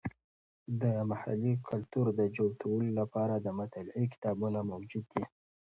[0.81, 5.23] د محلي کلتور د جوتولو لپاره د مطالعې کتابونه موجود دي.